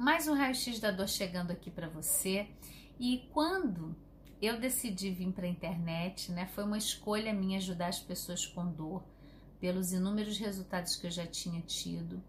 mais 0.00 0.26
um 0.26 0.32
raio-x 0.32 0.80
da 0.80 0.90
dor 0.90 1.06
chegando 1.06 1.50
aqui 1.50 1.70
para 1.70 1.86
você. 1.86 2.48
E 2.98 3.28
quando 3.34 3.94
eu 4.40 4.58
decidi 4.58 5.10
vir 5.10 5.30
para 5.30 5.44
a 5.44 5.48
internet, 5.48 6.32
né, 6.32 6.46
foi 6.46 6.64
uma 6.64 6.78
escolha 6.78 7.34
minha 7.34 7.58
ajudar 7.58 7.88
as 7.88 8.00
pessoas 8.00 8.46
com 8.46 8.66
dor, 8.66 9.04
pelos 9.60 9.92
inúmeros 9.92 10.38
resultados 10.38 10.96
que 10.96 11.06
eu 11.06 11.10
já 11.10 11.26
tinha 11.26 11.60
tido. 11.60 12.22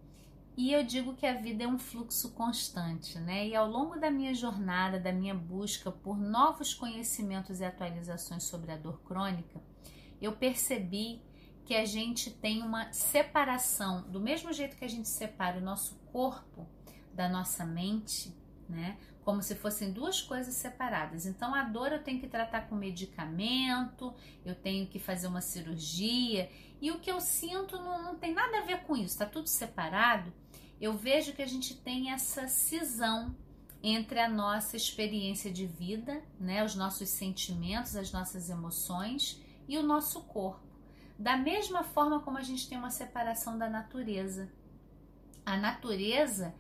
E 0.58 0.74
eu 0.74 0.84
digo 0.84 1.16
que 1.16 1.26
a 1.26 1.40
vida 1.40 1.64
é 1.64 1.68
um 1.68 1.80
fluxo 1.80 2.34
constante, 2.34 3.18
né? 3.18 3.48
E 3.48 3.56
ao 3.56 3.70
longo 3.70 3.98
da 3.98 4.12
minha 4.12 4.34
jornada, 4.34 5.00
da 5.00 5.14
minha 5.14 5.34
busca 5.34 5.90
por 5.90 6.20
novos 6.20 6.74
conhecimentos 6.74 7.62
e 7.62 7.64
atualizações 7.64 8.44
sobre 8.44 8.74
a 8.74 8.76
dor 8.76 9.00
crônica, 9.04 9.62
eu 10.22 10.34
percebi 10.34 11.22
que 11.64 11.74
a 11.74 11.86
gente 11.86 12.32
tem 12.32 12.62
uma 12.62 12.92
separação, 12.92 14.02
do 14.10 14.20
mesmo 14.20 14.52
jeito 14.52 14.76
que 14.76 14.84
a 14.84 14.90
gente 14.90 15.08
separa 15.08 15.58
o 15.60 15.64
nosso 15.64 15.96
corpo 16.12 16.68
da 17.14 17.28
nossa 17.30 17.66
mente, 17.66 18.36
né? 18.68 18.98
Como 19.24 19.42
se 19.42 19.56
fossem 19.56 19.92
duas 19.92 20.22
coisas 20.22 20.56
separadas. 20.56 21.26
Então, 21.26 21.54
a 21.54 21.64
dor 21.64 21.92
eu 21.92 22.04
tenho 22.04 22.20
que 22.20 22.28
tratar 22.28 22.68
com 22.68 22.76
medicamento, 22.76 24.14
eu 24.44 24.56
tenho 24.56 24.88
que 24.88 24.98
fazer 24.98 25.28
uma 25.28 25.42
cirurgia, 25.42 26.50
e 26.82 26.90
o 26.90 27.00
que 27.00 27.12
eu 27.12 27.22
sinto 27.22 27.78
não, 27.78 28.04
não 28.04 28.16
tem 28.16 28.34
nada 28.34 28.60
a 28.60 28.66
ver 28.66 28.82
com 28.84 28.98
isso, 28.98 29.18
tá 29.18 29.26
tudo 29.26 29.48
separado. 29.48 30.34
Eu 30.80 30.94
vejo 30.94 31.34
que 31.34 31.44
a 31.44 31.48
gente 31.48 31.76
tem 31.76 32.12
essa 32.12 32.48
cisão 32.48 33.36
entre 33.84 34.20
a 34.20 34.30
nossa 34.30 34.76
experiência 34.76 35.52
de 35.52 35.66
vida, 35.66 36.22
né, 36.40 36.64
os 36.64 36.76
nossos 36.76 37.10
sentimentos, 37.10 37.96
as 37.96 38.12
nossas 38.12 38.50
emoções 38.50 39.42
e 39.68 39.78
o 39.78 39.84
nosso 39.84 40.22
corpo. 40.24 40.72
Da 41.18 41.38
mesma 41.38 41.84
forma 41.84 42.20
como 42.20 42.38
a 42.38 42.44
gente 42.44 42.68
tem 42.68 42.78
uma 42.78 42.90
separação 42.90 43.58
da 43.58 43.70
natureza. 43.70 44.52
A 45.46 45.58
natureza 45.58 46.54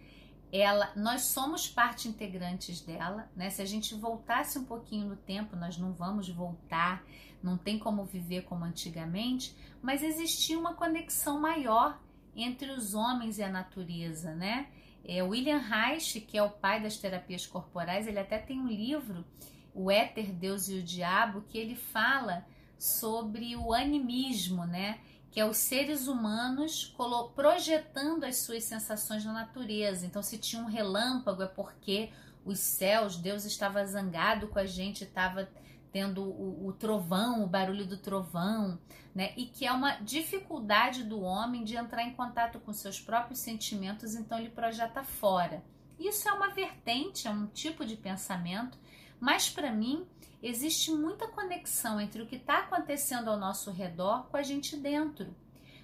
ela, 0.51 0.91
nós 0.95 1.21
somos 1.21 1.67
parte 1.67 2.09
integrantes 2.09 2.81
dela, 2.81 3.29
né? 3.35 3.49
Se 3.49 3.61
a 3.61 3.65
gente 3.65 3.95
voltasse 3.95 4.59
um 4.59 4.65
pouquinho 4.65 5.07
no 5.07 5.15
tempo, 5.15 5.55
nós 5.55 5.77
não 5.77 5.93
vamos 5.93 6.27
voltar, 6.27 7.03
não 7.41 7.57
tem 7.57 7.79
como 7.79 8.03
viver 8.03 8.43
como 8.43 8.65
antigamente, 8.65 9.55
mas 9.81 10.03
existia 10.03 10.59
uma 10.59 10.73
conexão 10.73 11.39
maior 11.39 11.99
entre 12.35 12.69
os 12.71 12.93
homens 12.93 13.37
e 13.37 13.43
a 13.43 13.49
natureza, 13.49 14.35
né? 14.35 14.67
É, 15.03 15.23
William 15.23 15.57
Reich, 15.57 16.21
que 16.21 16.37
é 16.37 16.43
o 16.43 16.49
pai 16.49 16.81
das 16.81 16.97
terapias 16.97 17.45
corporais, 17.45 18.05
ele 18.05 18.19
até 18.19 18.37
tem 18.37 18.59
um 18.59 18.67
livro, 18.67 19.25
O 19.73 19.89
Éter, 19.89 20.31
Deus 20.33 20.67
e 20.67 20.75
o 20.75 20.83
Diabo, 20.83 21.41
que 21.47 21.57
ele 21.57 21.75
fala 21.75 22.45
sobre 22.77 23.55
o 23.55 23.73
animismo, 23.73 24.65
né? 24.65 24.99
Que 25.31 25.39
é 25.39 25.45
os 25.45 25.57
seres 25.57 26.07
humanos 26.07 26.93
projetando 27.33 28.25
as 28.25 28.37
suas 28.37 28.65
sensações 28.65 29.23
na 29.23 29.31
natureza. 29.31 30.05
Então, 30.05 30.21
se 30.21 30.37
tinha 30.37 30.61
um 30.61 30.67
relâmpago, 30.67 31.41
é 31.41 31.47
porque 31.47 32.11
os 32.43 32.59
céus, 32.59 33.15
Deus 33.15 33.45
estava 33.45 33.85
zangado 33.85 34.49
com 34.49 34.59
a 34.59 34.65
gente, 34.65 35.05
estava 35.05 35.49
tendo 35.91 36.23
o, 36.23 36.67
o, 36.67 36.73
trovão, 36.73 37.43
o 37.43 37.47
barulho 37.47 37.85
do 37.85 37.97
trovão, 37.97 38.79
né? 39.13 39.33
E 39.35 39.45
que 39.45 39.65
é 39.65 39.71
uma 39.71 39.95
dificuldade 39.97 41.03
do 41.03 41.21
homem 41.21 41.63
de 41.63 41.75
entrar 41.75 42.03
em 42.03 42.13
contato 42.13 42.59
com 42.59 42.71
seus 42.73 42.99
próprios 42.99 43.39
sentimentos, 43.39 44.15
então 44.15 44.39
ele 44.39 44.49
projeta 44.49 45.03
fora. 45.03 45.63
Isso 45.99 46.27
é 46.27 46.33
uma 46.33 46.49
vertente, 46.49 47.27
é 47.27 47.31
um 47.31 47.45
tipo 47.47 47.85
de 47.85 47.95
pensamento, 47.95 48.77
mas 49.19 49.49
para 49.49 49.71
mim 49.71 50.05
existe 50.41 50.91
muita 50.91 51.27
conexão 51.27 51.99
entre 51.99 52.21
o 52.21 52.25
que 52.25 52.35
está 52.35 52.59
acontecendo 52.59 53.29
ao 53.29 53.37
nosso 53.37 53.71
redor 53.71 54.27
com 54.27 54.37
a 54.37 54.43
gente 54.43 54.75
dentro. 54.75 55.35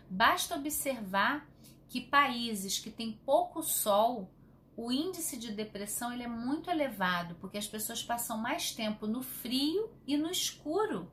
Basta 0.09 0.55
observar 0.55 1.47
que 1.88 2.02
países 2.02 2.80
que 2.80 2.89
têm 2.89 3.14
pouco 3.25 3.61
sol, 3.61 4.30
o 4.75 4.91
índice 4.91 5.38
de 5.38 5.52
depressão 5.52 6.14
ele 6.14 6.23
é 6.23 6.27
muito 6.27 6.69
elevado, 6.69 7.36
porque 7.36 7.58
as 7.58 7.67
pessoas 7.67 8.03
passam 8.03 8.38
mais 8.38 8.72
tempo 8.72 9.08
no 9.08 9.22
frio 9.23 9.89
e 10.05 10.17
no 10.17 10.30
escuro. 10.30 11.11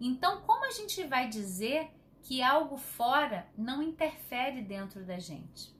Então, 0.00 0.42
como 0.42 0.64
a 0.64 0.70
gente 0.70 1.02
vai 1.04 1.28
dizer 1.28 1.90
que 2.22 2.42
algo 2.42 2.76
fora 2.76 3.46
não 3.56 3.82
interfere 3.82 4.62
dentro 4.62 5.04
da 5.04 5.18
gente? 5.18 5.74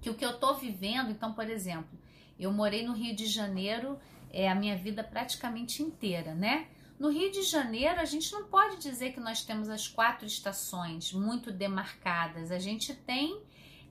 Que 0.00 0.10
o 0.10 0.14
que 0.14 0.24
eu 0.24 0.32
estou 0.32 0.54
vivendo, 0.54 1.10
então, 1.10 1.32
por 1.32 1.48
exemplo, 1.48 1.98
eu 2.38 2.52
morei 2.52 2.84
no 2.84 2.92
Rio 2.92 3.14
de 3.14 3.26
Janeiro 3.26 3.98
é 4.34 4.48
a 4.48 4.54
minha 4.54 4.76
vida 4.76 5.04
praticamente 5.04 5.82
inteira, 5.82 6.34
né? 6.34 6.66
No 6.98 7.10
Rio 7.10 7.30
de 7.30 7.42
Janeiro, 7.42 8.00
a 8.00 8.04
gente 8.04 8.32
não 8.32 8.44
pode 8.44 8.78
dizer 8.78 9.12
que 9.12 9.20
nós 9.20 9.44
temos 9.44 9.68
as 9.68 9.88
quatro 9.88 10.26
estações 10.26 11.12
muito 11.12 11.50
demarcadas. 11.50 12.50
A 12.50 12.58
gente 12.58 12.94
tem 12.94 13.40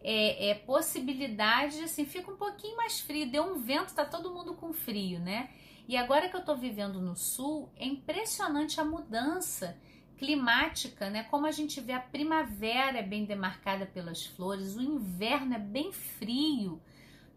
é, 0.01 0.49
é, 0.49 0.55
possibilidade, 0.55 1.81
assim, 1.83 2.05
fica 2.05 2.31
um 2.31 2.37
pouquinho 2.37 2.77
mais 2.77 2.99
frio. 2.99 3.29
Deu 3.29 3.43
um 3.43 3.61
vento, 3.61 3.93
tá 3.93 4.05
todo 4.05 4.33
mundo 4.33 4.53
com 4.53 4.73
frio, 4.73 5.19
né? 5.19 5.49
E 5.87 5.97
agora 5.97 6.29
que 6.29 6.35
eu 6.35 6.43
tô 6.43 6.55
vivendo 6.55 7.01
no 7.01 7.15
sul, 7.15 7.69
é 7.75 7.85
impressionante 7.85 8.79
a 8.79 8.85
mudança 8.85 9.77
climática, 10.17 11.09
né? 11.09 11.23
Como 11.23 11.45
a 11.45 11.51
gente 11.51 11.81
vê 11.81 11.91
a 11.91 11.99
primavera 11.99 12.99
é 12.99 13.03
bem 13.03 13.25
demarcada 13.25 13.85
pelas 13.85 14.25
flores, 14.25 14.75
o 14.75 14.81
inverno 14.81 15.55
é 15.55 15.59
bem 15.59 15.91
frio 15.91 16.81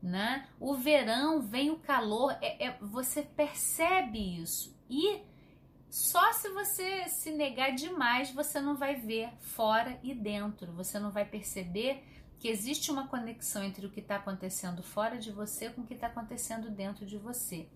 né? 0.03 0.47
O 0.61 0.75
verão 0.75 1.41
vem 1.43 1.71
o 1.71 1.77
calor, 1.77 2.37
é, 2.41 2.67
é, 2.67 2.79
você 2.81 3.23
percebe 3.23 4.41
isso 4.41 4.77
e 4.89 5.21
só 5.89 6.33
se 6.33 6.49
você 6.51 7.09
se 7.09 7.31
negar 7.31 7.75
demais 7.75 8.31
você 8.31 8.61
não 8.61 8.77
vai 8.77 8.97
ver 8.97 9.31
fora 9.41 9.99
e 10.03 10.15
dentro, 10.15 10.73
você 10.73 10.99
não 10.99 11.11
vai 11.11 11.25
perceber 11.25 12.03
que 12.39 12.49
existe 12.49 12.91
uma 12.91 13.09
conexão 13.09 13.63
entre 13.63 13.87
o 13.87 13.91
que 13.91 14.01
está 14.01 14.17
acontecendo 14.17 14.83
fora 14.83 15.19
de 15.19 15.33
você 15.33 15.71
com 15.71 15.83
o 15.83 15.87
que 15.87 15.95
está 15.95 16.07
acontecendo 16.09 16.71
dentro 16.71 17.07
de 17.07 17.17
você. 17.17 17.67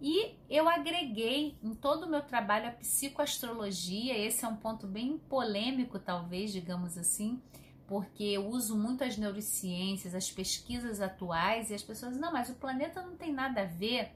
E 0.00 0.34
eu 0.50 0.68
agreguei 0.68 1.56
em 1.62 1.74
todo 1.74 2.04
o 2.04 2.10
meu 2.10 2.20
trabalho 2.20 2.68
a 2.68 2.72
psicoastrologia, 2.72 4.18
esse 4.18 4.44
é 4.44 4.48
um 4.48 4.56
ponto 4.56 4.86
bem 4.86 5.16
polêmico, 5.16 5.98
talvez, 5.98 6.52
digamos 6.52 6.98
assim, 6.98 7.40
porque 7.86 8.24
eu 8.24 8.46
uso 8.48 8.76
muito 8.76 9.04
as 9.04 9.16
neurociências, 9.16 10.14
as 10.14 10.30
pesquisas 10.30 11.00
atuais, 11.00 11.70
e 11.70 11.74
as 11.74 11.82
pessoas, 11.82 12.16
não, 12.16 12.32
mas 12.32 12.48
o 12.48 12.54
planeta 12.54 13.02
não 13.02 13.16
tem 13.16 13.32
nada 13.32 13.62
a 13.62 13.66
ver. 13.66 14.12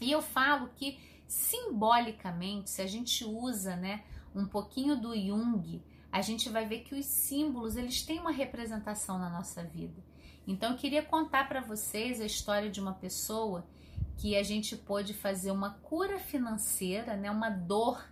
E 0.00 0.10
eu 0.10 0.22
falo 0.22 0.70
que 0.76 0.98
simbolicamente, 1.26 2.70
se 2.70 2.82
a 2.82 2.86
gente 2.86 3.24
usa, 3.24 3.74
né, 3.76 4.04
um 4.34 4.46
pouquinho 4.46 4.96
do 4.96 5.14
Jung, 5.14 5.82
a 6.10 6.22
gente 6.22 6.48
vai 6.48 6.66
ver 6.66 6.80
que 6.80 6.94
os 6.94 7.06
símbolos, 7.06 7.76
eles 7.76 8.02
têm 8.02 8.20
uma 8.20 8.30
representação 8.30 9.18
na 9.18 9.28
nossa 9.28 9.64
vida. 9.64 10.02
Então 10.46 10.72
eu 10.72 10.76
queria 10.76 11.02
contar 11.02 11.48
para 11.48 11.60
vocês 11.60 12.20
a 12.20 12.26
história 12.26 12.70
de 12.70 12.80
uma 12.80 12.92
pessoa 12.92 13.66
que 14.16 14.36
a 14.36 14.42
gente 14.42 14.76
pôde 14.76 15.12
fazer 15.12 15.50
uma 15.50 15.70
cura 15.70 16.18
financeira, 16.20 17.16
né, 17.16 17.30
uma 17.30 17.50
dor 17.50 18.04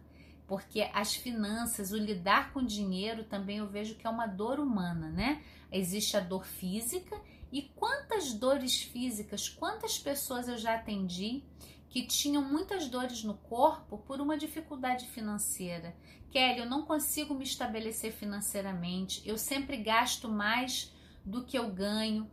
porque 0.52 0.86
as 0.92 1.14
finanças, 1.14 1.92
o 1.92 1.96
lidar 1.96 2.52
com 2.52 2.62
dinheiro 2.62 3.24
também 3.24 3.56
eu 3.56 3.66
vejo 3.66 3.94
que 3.94 4.06
é 4.06 4.10
uma 4.10 4.26
dor 4.26 4.60
humana, 4.60 5.08
né? 5.08 5.42
Existe 5.72 6.14
a 6.14 6.20
dor 6.20 6.44
física 6.44 7.18
e 7.50 7.62
quantas 7.74 8.34
dores 8.34 8.82
físicas, 8.82 9.48
quantas 9.48 9.98
pessoas 9.98 10.48
eu 10.48 10.58
já 10.58 10.74
atendi 10.74 11.42
que 11.88 12.06
tinham 12.06 12.42
muitas 12.42 12.86
dores 12.86 13.24
no 13.24 13.32
corpo 13.32 13.96
por 13.96 14.20
uma 14.20 14.36
dificuldade 14.36 15.06
financeira. 15.06 15.96
Kelly, 16.30 16.58
eu 16.58 16.66
não 16.66 16.84
consigo 16.84 17.34
me 17.34 17.44
estabelecer 17.44 18.12
financeiramente, 18.12 19.26
eu 19.26 19.38
sempre 19.38 19.78
gasto 19.78 20.28
mais 20.28 20.92
do 21.24 21.44
que 21.44 21.56
eu 21.56 21.70
ganho. 21.70 22.30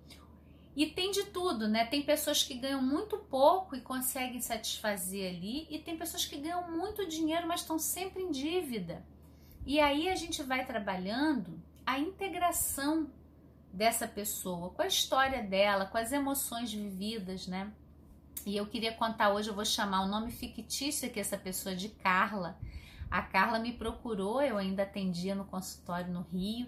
E 0.75 0.85
tem 0.85 1.12
de 1.12 1.25
tudo, 1.25 1.68
né? 1.68 1.85
Tem 1.85 2.02
pessoas 2.02 2.44
que 2.44 2.53
ganham 2.53 2.81
muito 2.81 3.18
pouco 3.18 3.75
e 3.75 3.81
conseguem 3.81 4.40
satisfazer 4.40 5.35
ali, 5.35 5.68
e 5.69 5.80
tem 5.80 5.97
pessoas 5.97 6.25
que 6.25 6.38
ganham 6.38 6.72
muito 6.72 7.07
dinheiro, 7.07 7.47
mas 7.47 7.62
estão 7.62 7.78
sempre 7.78 8.24
em 8.24 8.31
dívida. 8.31 9.03
E 9.66 9.80
aí 9.80 10.09
a 10.09 10.16
gente 10.16 10.41
vai 10.41 10.66
trabalhando 10.66 11.59
a 11.85 12.00
integração 12.00 13.09
dessa 13.74 14.07
pessoa, 14.07 14.69
com 14.69 14.81
a 14.81 14.88
história 14.88 15.44
dela, 15.44 15.85
com 15.85 15.97
as 15.97 16.12
emoções 16.12 16.72
vividas, 16.72 17.48
né? 17.48 17.72
E 18.45 18.56
eu 18.56 18.65
queria 18.65 18.94
contar 18.94 19.33
hoje, 19.33 19.50
eu 19.50 19.54
vou 19.54 19.65
chamar 19.65 20.01
o 20.01 20.07
nome 20.07 20.31
fictício 20.31 21.10
que 21.10 21.19
essa 21.19 21.38
pessoa 21.38 21.75
de 21.75 21.89
Carla. 21.89 22.57
A 23.12 23.22
Carla 23.22 23.60
me 23.60 23.74
procurou, 23.74 24.42
eu 24.42 24.57
ainda 24.57 24.83
atendia 24.83 25.36
no 25.36 25.45
consultório 25.45 26.12
no 26.12 26.22
Rio, 26.22 26.68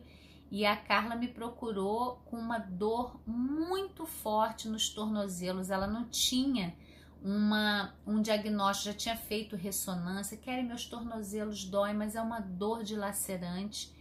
e 0.52 0.66
a 0.66 0.76
Carla 0.76 1.16
me 1.16 1.30
procurou 1.30 2.18
com 2.26 2.38
uma 2.38 2.60
dor 2.60 3.22
muito 3.26 4.06
forte 4.06 4.68
nos 4.68 4.90
tornozelos. 4.90 5.70
Ela 5.70 5.88
não 5.88 6.04
tinha 6.10 6.76
uma, 7.24 7.96
um 8.06 8.22
diagnóstico, 8.22 8.92
já 8.92 8.94
tinha 8.94 9.16
feito 9.16 9.56
ressonância. 9.56 10.36
Querem 10.36 10.66
meus 10.66 10.84
tornozelos 10.84 11.64
dói, 11.64 11.94
mas 11.94 12.18
é 12.18 12.22
uma 12.22 12.42
dor 12.42 12.84
dilacerante. 12.84 13.96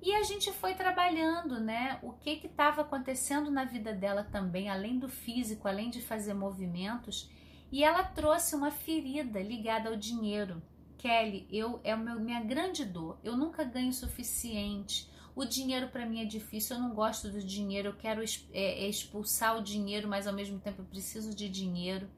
E 0.00 0.14
a 0.14 0.22
gente 0.22 0.52
foi 0.52 0.74
trabalhando, 0.74 1.58
né? 1.58 1.98
O 2.00 2.12
que 2.12 2.46
estava 2.46 2.82
acontecendo 2.82 3.50
na 3.50 3.64
vida 3.64 3.92
dela 3.92 4.22
também, 4.22 4.70
além 4.70 5.00
do 5.00 5.08
físico, 5.08 5.66
além 5.66 5.90
de 5.90 6.00
fazer 6.00 6.32
movimentos. 6.32 7.28
E 7.72 7.82
ela 7.82 8.04
trouxe 8.04 8.54
uma 8.54 8.70
ferida 8.70 9.42
ligada 9.42 9.88
ao 9.88 9.96
dinheiro. 9.96 10.62
Kelly, 10.96 11.48
eu 11.50 11.80
é 11.82 11.96
meu, 11.96 12.20
minha 12.20 12.40
grande 12.40 12.84
dor. 12.84 13.18
Eu 13.24 13.36
nunca 13.36 13.64
ganho 13.64 13.90
o 13.90 13.92
suficiente 13.92 15.10
o 15.38 15.44
dinheiro 15.44 15.86
para 15.86 16.04
mim 16.04 16.20
é 16.20 16.24
difícil, 16.24 16.74
eu 16.74 16.82
não 16.82 16.92
gosto 16.92 17.30
do 17.30 17.40
dinheiro, 17.40 17.90
eu 17.90 17.94
quero 17.94 18.20
é, 18.52 18.84
é 18.84 18.88
expulsar 18.88 19.56
o 19.56 19.62
dinheiro, 19.62 20.08
mas 20.08 20.26
ao 20.26 20.34
mesmo 20.34 20.58
tempo 20.58 20.82
eu 20.82 20.84
preciso 20.84 21.32
de 21.32 21.48
dinheiro. 21.48 22.10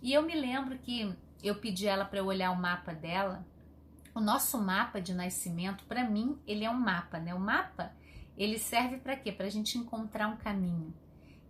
E 0.00 0.14
eu 0.14 0.22
me 0.22 0.34
lembro 0.34 0.78
que 0.78 1.14
eu 1.42 1.56
pedi 1.56 1.86
ela 1.86 2.06
para 2.06 2.20
eu 2.20 2.24
olhar 2.24 2.50
o 2.52 2.56
mapa 2.56 2.94
dela. 2.94 3.46
O 4.14 4.20
nosso 4.20 4.56
mapa 4.56 4.98
de 4.98 5.12
nascimento, 5.12 5.84
para 5.84 6.08
mim, 6.08 6.38
ele 6.46 6.64
é 6.64 6.70
um 6.70 6.80
mapa, 6.80 7.18
né? 7.18 7.34
O 7.34 7.38
mapa, 7.38 7.92
ele 8.34 8.58
serve 8.58 8.96
para 8.96 9.14
quê? 9.14 9.30
Para 9.30 9.44
a 9.44 9.50
gente 9.50 9.76
encontrar 9.76 10.28
um 10.28 10.38
caminho. 10.38 10.94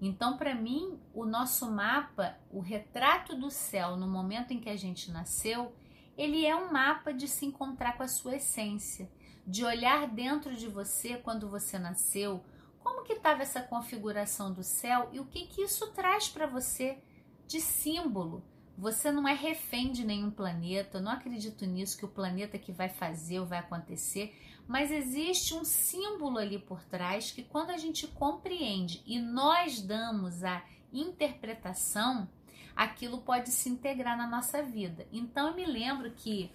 Então, 0.00 0.36
para 0.36 0.52
mim, 0.52 0.98
o 1.14 1.24
nosso 1.24 1.70
mapa, 1.70 2.36
o 2.50 2.58
retrato 2.58 3.36
do 3.36 3.52
céu 3.52 3.96
no 3.96 4.08
momento 4.08 4.52
em 4.52 4.58
que 4.58 4.68
a 4.68 4.76
gente 4.76 5.12
nasceu, 5.12 5.76
ele 6.18 6.44
é 6.44 6.56
um 6.56 6.72
mapa 6.72 7.14
de 7.14 7.28
se 7.28 7.46
encontrar 7.46 7.96
com 7.96 8.02
a 8.02 8.08
sua 8.08 8.34
essência, 8.34 9.08
de 9.46 9.64
olhar 9.64 10.08
dentro 10.08 10.54
de 10.54 10.66
você 10.66 11.16
quando 11.16 11.48
você 11.48 11.78
nasceu, 11.78 12.42
como 12.82 13.04
que 13.04 13.14
estava 13.14 13.42
essa 13.42 13.62
configuração 13.62 14.52
do 14.52 14.62
céu 14.62 15.08
e 15.12 15.20
o 15.20 15.26
que 15.26 15.46
que 15.46 15.62
isso 15.62 15.90
traz 15.92 16.28
para 16.28 16.46
você 16.46 16.98
de 17.46 17.60
símbolo. 17.60 18.42
Você 18.76 19.12
não 19.12 19.28
é 19.28 19.34
refém 19.34 19.92
de 19.92 20.04
nenhum 20.04 20.30
planeta, 20.30 21.00
não 21.00 21.12
acredito 21.12 21.64
nisso 21.64 21.96
que 21.96 22.04
o 22.04 22.08
planeta 22.08 22.58
que 22.58 22.72
vai 22.72 22.88
fazer 22.88 23.38
ou 23.38 23.46
vai 23.46 23.58
acontecer, 23.58 24.34
mas 24.66 24.90
existe 24.90 25.54
um 25.54 25.64
símbolo 25.64 26.38
ali 26.38 26.58
por 26.58 26.82
trás 26.84 27.30
que 27.30 27.42
quando 27.42 27.70
a 27.70 27.76
gente 27.76 28.06
compreende 28.08 29.02
e 29.06 29.20
nós 29.20 29.80
damos 29.80 30.42
a 30.42 30.64
interpretação, 30.92 32.28
aquilo 32.74 33.18
pode 33.18 33.50
se 33.50 33.68
integrar 33.68 34.16
na 34.16 34.26
nossa 34.26 34.62
vida. 34.62 35.06
Então 35.12 35.48
eu 35.48 35.54
me 35.54 35.66
lembro 35.66 36.10
que 36.10 36.50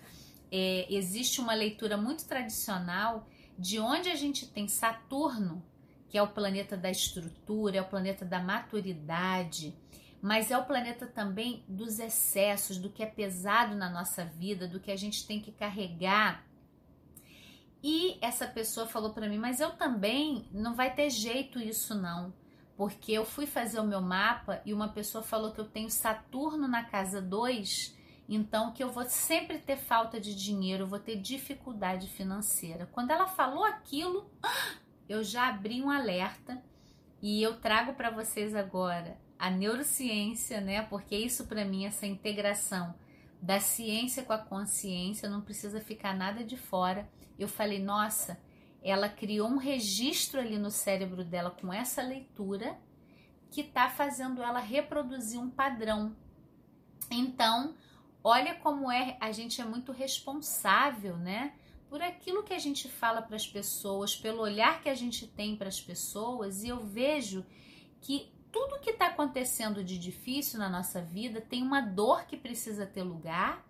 é, 0.52 0.88
existe 0.90 1.40
uma 1.40 1.54
leitura 1.54 1.98
muito 1.98 2.26
tradicional 2.26 3.28
de 3.58 3.80
onde 3.80 4.10
a 4.10 4.16
gente 4.16 4.48
tem 4.48 4.68
Saturno, 4.68 5.64
que 6.08 6.18
é 6.18 6.24
o 6.24 6.28
planeta 6.28 6.76
da 6.76 6.90
estrutura, 6.90 7.78
é 7.78 7.82
o 7.82 7.88
planeta 7.88 8.26
da 8.26 8.40
maturidade, 8.40 9.76
mas 10.22 10.50
é 10.52 10.58
o 10.58 10.66
planeta 10.66 11.06
também 11.06 11.64
dos 11.68 12.00
excessos, 12.00 12.78
do 12.78 12.90
que 12.90 13.04
é 13.04 13.06
pesado 13.06 13.76
na 13.76 13.90
nossa 13.90 14.26
vida, 14.26 14.68
do 14.68 14.80
que 14.80 14.92
a 14.92 14.96
gente 14.96 15.26
tem 15.26 15.40
que 15.40 15.52
carregar. 15.52 16.44
E 17.82 18.18
essa 18.22 18.46
pessoa 18.46 18.88
falou 18.88 19.14
para 19.14 19.30
mim, 19.30 19.38
mas 19.38 19.60
eu 19.60 19.72
também 19.72 20.46
não 20.52 20.74
vai 20.74 20.94
ter 20.94 21.10
jeito 21.10 21.60
isso 21.60 21.96
não, 21.96 22.34
porque 22.76 23.12
eu 23.12 23.24
fui 23.24 23.46
fazer 23.46 23.80
o 23.80 23.88
meu 23.88 24.02
mapa 24.02 24.62
e 24.66 24.74
uma 24.74 24.90
pessoa 24.90 25.24
falou 25.24 25.52
que 25.52 25.60
eu 25.60 25.68
tenho 25.68 25.90
Saturno 25.90 26.68
na 26.68 26.84
casa 26.84 27.22
2, 27.22 27.98
então 28.36 28.72
que 28.72 28.84
eu 28.84 28.92
vou 28.92 29.06
sempre 29.06 29.58
ter 29.58 29.78
falta 29.78 30.20
de 30.20 30.36
dinheiro, 30.36 30.88
vou 30.88 31.00
ter 31.00 31.16
dificuldade 31.16 32.08
financeira. 32.08 32.88
Quando 32.92 33.12
ela 33.12 33.28
falou 33.28 33.64
aquilo, 33.64 34.30
eu 35.10 35.24
já 35.24 35.50
abri 35.50 35.82
um 35.82 35.90
alerta 35.90 36.62
e 37.22 37.42
eu 37.42 37.60
trago 37.60 37.94
para 37.94 38.10
vocês 38.10 38.56
agora 38.56 39.18
a 39.38 39.50
neurociência, 39.50 40.62
né? 40.62 40.82
Porque 40.84 41.16
isso 41.16 41.48
para 41.48 41.66
mim 41.66 41.86
essa 41.86 42.06
integração 42.06 42.94
da 43.42 43.60
ciência 43.60 44.24
com 44.24 44.34
a 44.34 44.38
consciência, 44.38 45.30
não 45.30 45.42
precisa 45.42 45.80
ficar 45.80 46.14
nada 46.14 46.44
de 46.44 46.58
fora 46.58 47.08
eu 47.40 47.48
falei, 47.48 47.82
nossa, 47.82 48.38
ela 48.84 49.08
criou 49.08 49.48
um 49.48 49.58
registro 49.58 50.42
ali 50.42 50.58
no 50.58 50.70
cérebro 50.70 51.24
dela 51.24 51.50
com 51.50 51.72
essa 51.72 52.02
leitura 52.02 52.78
que 53.50 53.62
está 53.62 53.90
fazendo 53.90 54.44
ela 54.44 54.60
reproduzir 54.60 55.40
um 55.40 55.50
padrão. 55.50 56.16
Então, 57.10 57.74
olha 58.24 58.56
como 58.56 58.92
é, 58.92 59.18
a 59.20 59.32
gente 59.32 59.62
é 59.62 59.66
muito 59.66 59.92
responsável, 59.92 61.18
né? 61.18 61.54
Por 61.90 62.02
aquilo 62.02 62.44
que 62.44 62.54
a 62.54 62.60
gente 62.60 62.88
fala 62.88 63.22
para 63.22 63.36
as 63.36 63.48
pessoas, 63.48 64.16
pelo 64.16 64.42
olhar 64.42 64.82
que 64.82 64.90
a 64.90 64.96
gente 64.96 65.26
tem 65.28 65.56
para 65.56 65.68
as 65.68 65.82
pessoas, 65.82 66.64
e 66.64 66.70
eu 66.70 66.80
vejo 66.80 67.46
que 68.02 68.32
tudo 68.52 68.80
que 68.80 68.92
está 68.92 69.08
acontecendo 69.08 69.84
de 69.84 69.98
difícil 69.98 70.60
na 70.60 70.70
nossa 70.70 71.02
vida 71.02 71.42
tem 71.42 71.62
uma 71.62 71.82
dor 71.82 72.26
que 72.26 72.38
precisa 72.38 72.86
ter 72.86 73.04
lugar 73.04 73.66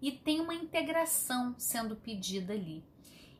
e 0.00 0.12
tem 0.12 0.40
uma 0.40 0.54
integração 0.54 1.54
sendo 1.58 1.96
pedida 1.96 2.52
ali. 2.52 2.84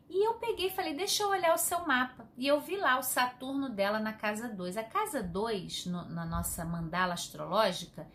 E 0.09 0.27
eu 0.27 0.33
peguei 0.33 0.67
e 0.67 0.71
falei, 0.71 0.93
deixa 0.93 1.23
eu 1.23 1.29
olhar 1.29 1.55
o 1.55 1.57
seu 1.57 1.87
mapa. 1.87 2.29
E 2.37 2.45
eu 2.45 2.59
vi 2.59 2.75
lá 2.75 2.99
o 2.99 3.03
Saturno 3.03 3.69
dela 3.69 3.97
na 3.97 4.11
casa 4.11 4.49
2. 4.49 4.75
A 4.75 4.83
casa 4.83 5.23
2, 5.23 5.85
na 5.85 6.25
nossa 6.25 6.65
mandala 6.65 7.13
astrológica, 7.13 8.05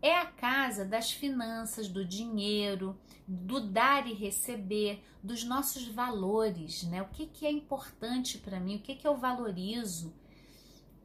é 0.00 0.16
a 0.16 0.26
casa 0.26 0.84
das 0.84 1.10
finanças, 1.10 1.88
do 1.88 2.04
dinheiro, 2.04 2.98
do 3.26 3.60
dar 3.60 4.06
e 4.06 4.14
receber, 4.14 5.02
dos 5.22 5.44
nossos 5.44 5.86
valores, 5.88 6.84
né? 6.84 7.02
O 7.02 7.08
que, 7.08 7.26
que 7.26 7.44
é 7.44 7.50
importante 7.50 8.38
para 8.38 8.60
mim, 8.60 8.76
o 8.76 8.80
que, 8.80 8.94
que 8.94 9.06
eu 9.06 9.16
valorizo. 9.16 10.14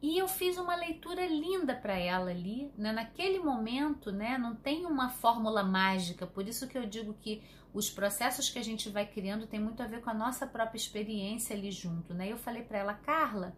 E 0.00 0.18
eu 0.18 0.28
fiz 0.28 0.58
uma 0.58 0.76
leitura 0.76 1.26
linda 1.26 1.74
para 1.74 1.94
ela 1.94 2.30
ali, 2.30 2.70
né? 2.76 2.92
Naquele 2.92 3.38
momento, 3.38 4.12
né? 4.12 4.38
Não 4.38 4.54
tem 4.54 4.86
uma 4.86 5.08
fórmula 5.08 5.64
mágica, 5.64 6.26
por 6.26 6.46
isso 6.46 6.68
que 6.68 6.78
eu 6.78 6.86
digo 6.86 7.14
que 7.14 7.42
os 7.72 7.90
processos 7.90 8.48
que 8.48 8.58
a 8.58 8.62
gente 8.62 8.88
vai 8.88 9.04
criando 9.04 9.48
tem 9.48 9.58
muito 9.58 9.82
a 9.82 9.86
ver 9.86 10.00
com 10.00 10.10
a 10.10 10.14
nossa 10.14 10.46
própria 10.46 10.78
experiência 10.78 11.56
ali 11.56 11.72
junto, 11.72 12.14
né? 12.14 12.30
Eu 12.30 12.38
falei 12.38 12.62
para 12.62 12.78
ela, 12.78 12.94
Carla, 12.94 13.56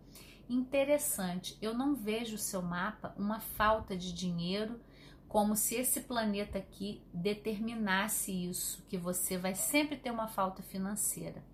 interessante, 0.49 1.59
eu 1.61 1.75
não 1.75 1.95
vejo 1.95 2.37
o 2.37 2.39
seu 2.39 2.63
mapa 2.63 3.15
uma 3.19 3.41
falta 3.41 3.95
de 3.97 4.13
dinheiro, 4.13 4.81
como 5.29 5.57
se 5.57 5.75
esse 5.75 6.01
planeta 6.01 6.59
aqui 6.59 7.03
determinasse 7.13 8.33
isso, 8.33 8.85
que 8.89 8.97
você 8.97 9.37
vai 9.37 9.55
sempre 9.55 9.97
ter 9.97 10.11
uma 10.11 10.29
falta 10.29 10.63
financeira. 10.63 11.45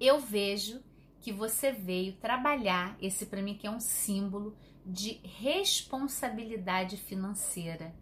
Eu 0.00 0.20
vejo 0.20 0.82
que 1.20 1.32
você 1.32 1.72
veio 1.72 2.14
trabalhar 2.14 2.96
esse 3.00 3.26
para 3.26 3.42
mim 3.42 3.56
que 3.56 3.66
é 3.66 3.70
um 3.70 3.80
símbolo 3.80 4.56
de 4.84 5.20
responsabilidade 5.24 6.96
financeira 6.96 7.94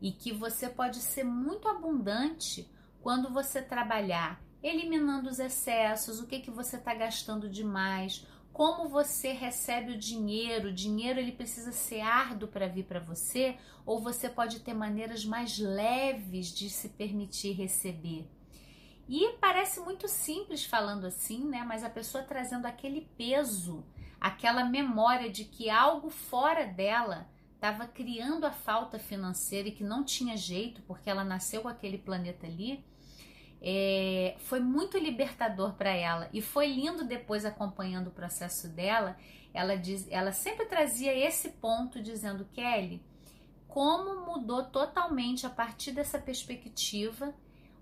e 0.00 0.12
que 0.12 0.32
você 0.32 0.68
pode 0.68 0.98
ser 0.98 1.24
muito 1.24 1.68
abundante 1.68 2.70
quando 3.00 3.32
você 3.32 3.62
trabalhar 3.62 4.44
eliminando 4.62 5.28
os 5.30 5.38
excessos, 5.38 6.20
o 6.20 6.26
que, 6.26 6.40
que 6.40 6.50
você 6.50 6.76
está 6.76 6.94
gastando 6.94 7.48
demais, 7.48 8.26
como 8.56 8.88
você 8.88 9.32
recebe 9.32 9.92
o 9.92 9.98
dinheiro, 9.98 10.70
o 10.70 10.72
dinheiro 10.72 11.20
ele 11.20 11.32
precisa 11.32 11.72
ser 11.72 12.00
árduo 12.00 12.48
para 12.48 12.66
vir 12.66 12.86
para 12.86 12.98
você, 12.98 13.58
ou 13.84 14.00
você 14.00 14.30
pode 14.30 14.60
ter 14.60 14.72
maneiras 14.72 15.26
mais 15.26 15.58
leves 15.58 16.46
de 16.54 16.70
se 16.70 16.88
permitir 16.88 17.52
receber. 17.52 18.26
E 19.06 19.36
parece 19.42 19.78
muito 19.80 20.08
simples 20.08 20.64
falando 20.64 21.04
assim, 21.04 21.44
né? 21.44 21.64
Mas 21.68 21.84
a 21.84 21.90
pessoa 21.90 22.24
trazendo 22.24 22.64
aquele 22.64 23.02
peso, 23.18 23.84
aquela 24.18 24.64
memória 24.64 25.28
de 25.28 25.44
que 25.44 25.68
algo 25.68 26.08
fora 26.08 26.64
dela 26.64 27.28
estava 27.56 27.86
criando 27.86 28.46
a 28.46 28.52
falta 28.52 28.98
financeira 28.98 29.68
e 29.68 29.72
que 29.72 29.84
não 29.84 30.02
tinha 30.02 30.34
jeito 30.34 30.80
porque 30.86 31.10
ela 31.10 31.24
nasceu 31.24 31.60
com 31.60 31.68
aquele 31.68 31.98
planeta 31.98 32.46
ali 32.46 32.82
é, 33.60 34.36
foi 34.38 34.60
muito 34.60 34.98
libertador 34.98 35.74
para 35.74 35.90
ela 35.90 36.28
e 36.32 36.40
foi 36.40 36.66
lindo 36.68 37.04
depois 37.04 37.44
acompanhando 37.44 38.08
o 38.08 38.12
processo 38.12 38.68
dela. 38.68 39.16
Ela 39.52 39.76
diz, 39.76 40.06
ela 40.10 40.32
sempre 40.32 40.66
trazia 40.66 41.16
esse 41.16 41.50
ponto 41.50 42.02
dizendo 42.02 42.46
Kelly, 42.52 43.02
como 43.66 44.26
mudou 44.26 44.64
totalmente 44.64 45.46
a 45.46 45.50
partir 45.50 45.92
dessa 45.92 46.18
perspectiva 46.18 47.34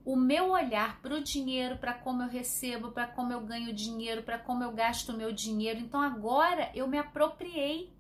o 0.05 0.17
meu 0.17 0.51
olhar 0.51 1.01
para 1.01 1.15
o 1.15 1.23
dinheiro, 1.23 1.79
para 1.79 1.95
como 1.95 2.23
eu 2.23 2.29
recebo, 2.29 2.91
para 2.93 3.07
como 3.07 3.33
eu 3.33 3.41
ganho 3.41 3.73
dinheiro, 3.73 4.23
para 4.23 4.39
como 4.39 4.63
eu 4.63 4.71
gasto 4.71 5.11
o 5.11 5.17
meu 5.17 5.33
dinheiro. 5.33 5.81
Então 5.81 6.01
agora 6.01 6.71
eu 6.75 6.87
me 6.87 6.99
apropriei 6.99 7.91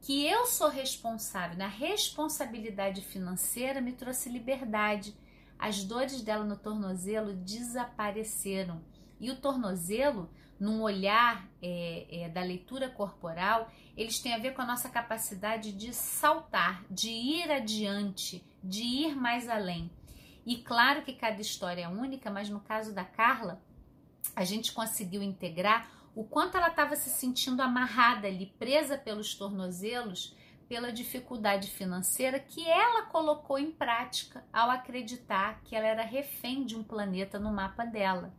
que 0.00 0.26
eu 0.26 0.44
sou 0.46 0.68
responsável. 0.68 1.56
Na 1.56 1.68
responsabilidade 1.68 3.00
financeira 3.02 3.80
me 3.80 3.92
trouxe 3.92 4.28
liberdade 4.28 5.14
as 5.60 5.84
dores 5.84 6.22
dela 6.22 6.44
no 6.44 6.56
tornozelo 6.56 7.34
desapareceram. 7.34 8.80
E 9.20 9.30
o 9.30 9.36
tornozelo, 9.36 10.30
num 10.58 10.80
olhar 10.80 11.46
é, 11.62 12.06
é, 12.22 12.28
da 12.30 12.42
leitura 12.42 12.88
corporal, 12.88 13.70
eles 13.96 14.18
têm 14.18 14.34
a 14.34 14.38
ver 14.38 14.54
com 14.54 14.62
a 14.62 14.66
nossa 14.66 14.88
capacidade 14.88 15.72
de 15.72 15.92
saltar, 15.92 16.82
de 16.90 17.10
ir 17.10 17.50
adiante, 17.50 18.42
de 18.64 18.82
ir 18.82 19.14
mais 19.14 19.48
além. 19.48 19.90
E 20.46 20.56
claro 20.56 21.02
que 21.02 21.12
cada 21.12 21.40
história 21.40 21.82
é 21.82 21.88
única, 21.88 22.30
mas 22.30 22.48
no 22.48 22.60
caso 22.60 22.94
da 22.94 23.04
Carla, 23.04 23.62
a 24.34 24.44
gente 24.44 24.72
conseguiu 24.72 25.22
integrar 25.22 25.90
o 26.14 26.24
quanto 26.24 26.56
ela 26.56 26.68
estava 26.68 26.96
se 26.96 27.10
sentindo 27.10 27.60
amarrada 27.60 28.26
ali, 28.26 28.46
presa 28.58 28.96
pelos 28.96 29.34
tornozelos, 29.34 30.34
pela 30.70 30.92
dificuldade 30.92 31.68
financeira 31.68 32.38
que 32.38 32.64
ela 32.64 33.02
colocou 33.06 33.58
em 33.58 33.72
prática 33.72 34.44
ao 34.52 34.70
acreditar 34.70 35.60
que 35.64 35.74
ela 35.74 35.88
era 35.88 36.04
refém 36.04 36.64
de 36.64 36.76
um 36.76 36.84
planeta 36.84 37.40
no 37.40 37.52
mapa 37.52 37.84
dela. 37.84 38.32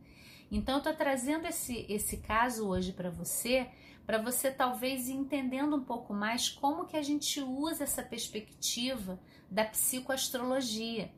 Então, 0.50 0.76
eu 0.76 0.78
estou 0.78 0.94
trazendo 0.94 1.46
esse, 1.46 1.84
esse 1.90 2.16
caso 2.16 2.66
hoje 2.66 2.90
para 2.94 3.10
você, 3.10 3.68
para 4.06 4.16
você 4.16 4.50
talvez 4.50 5.10
ir 5.10 5.12
entendendo 5.12 5.76
um 5.76 5.84
pouco 5.84 6.14
mais 6.14 6.48
como 6.48 6.86
que 6.86 6.96
a 6.96 7.02
gente 7.02 7.38
usa 7.42 7.84
essa 7.84 8.02
perspectiva 8.02 9.20
da 9.50 9.66
psicoastrologia, 9.66 11.12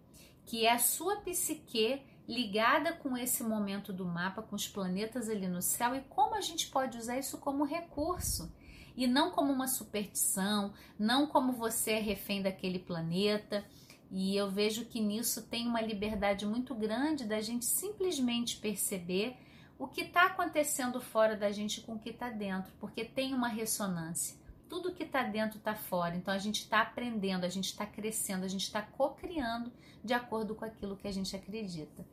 que 0.44 0.66
é 0.66 0.72
a 0.72 0.80
sua 0.80 1.18
psique 1.18 2.02
ligada 2.26 2.92
com 2.92 3.16
esse 3.16 3.44
momento 3.44 3.92
do 3.92 4.04
mapa, 4.04 4.42
com 4.42 4.56
os 4.56 4.66
planetas 4.66 5.28
ali 5.28 5.46
no 5.46 5.62
céu 5.62 5.94
e 5.94 6.00
como 6.00 6.34
a 6.34 6.40
gente 6.40 6.66
pode 6.70 6.98
usar 6.98 7.16
isso 7.20 7.38
como 7.38 7.62
recurso 7.62 8.52
e 8.96 9.06
não 9.06 9.30
como 9.30 9.52
uma 9.52 9.66
superstição, 9.66 10.72
não 10.98 11.26
como 11.26 11.52
você 11.52 11.92
é 11.92 12.00
refém 12.00 12.42
daquele 12.42 12.78
planeta. 12.78 13.64
E 14.10 14.36
eu 14.36 14.50
vejo 14.50 14.84
que 14.84 15.00
nisso 15.00 15.42
tem 15.42 15.66
uma 15.66 15.80
liberdade 15.80 16.46
muito 16.46 16.74
grande 16.74 17.24
da 17.24 17.40
gente 17.40 17.64
simplesmente 17.64 18.58
perceber 18.58 19.36
o 19.78 19.88
que 19.88 20.02
está 20.02 20.26
acontecendo 20.26 21.00
fora 21.00 21.36
da 21.36 21.50
gente 21.50 21.80
com 21.80 21.94
o 21.94 21.98
que 21.98 22.10
está 22.10 22.30
dentro, 22.30 22.72
porque 22.78 23.04
tem 23.04 23.34
uma 23.34 23.48
ressonância. 23.48 24.36
Tudo 24.68 24.94
que 24.94 25.02
está 25.02 25.22
dentro 25.22 25.58
está 25.58 25.74
fora, 25.74 26.16
então 26.16 26.32
a 26.32 26.38
gente 26.38 26.60
está 26.60 26.80
aprendendo, 26.80 27.44
a 27.44 27.48
gente 27.48 27.66
está 27.66 27.84
crescendo, 27.84 28.44
a 28.44 28.48
gente 28.48 28.62
está 28.62 28.80
co-criando 28.80 29.72
de 30.02 30.14
acordo 30.14 30.54
com 30.54 30.64
aquilo 30.64 30.96
que 30.96 31.08
a 31.08 31.12
gente 31.12 31.34
acredita. 31.34 32.06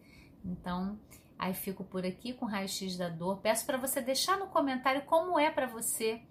Então, 0.43 0.99
aí 1.37 1.53
fico 1.53 1.83
por 1.83 2.05
aqui 2.05 2.33
com 2.33 2.45
o 2.45 2.49
raio-x 2.49 2.97
da 2.97 3.09
dor. 3.09 3.37
Peço 3.37 3.65
para 3.65 3.77
você 3.77 4.01
deixar 4.01 4.37
no 4.37 4.47
comentário 4.47 5.03
como 5.03 5.39
é 5.39 5.49
para 5.51 5.67
você 5.67 6.21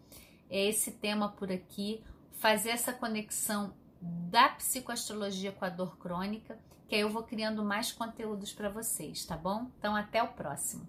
é 0.50 0.68
esse 0.68 0.90
tema 0.92 1.28
por 1.28 1.50
aqui, 1.50 2.02
fazer 2.32 2.70
essa 2.70 2.92
conexão 2.92 3.72
da 4.00 4.48
psicoastrologia 4.48 5.52
com 5.52 5.64
a 5.64 5.68
dor 5.68 5.96
crônica, 5.98 6.58
que 6.88 6.94
aí 6.94 7.02
eu 7.02 7.10
vou 7.10 7.22
criando 7.22 7.62
mais 7.62 7.92
conteúdos 7.92 8.52
para 8.52 8.68
vocês, 8.68 9.24
tá 9.24 9.36
bom? 9.36 9.70
Então 9.78 9.94
até 9.94 10.22
o 10.22 10.28
próximo. 10.28 10.86